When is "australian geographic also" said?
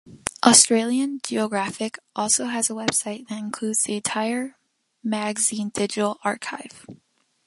0.43-2.45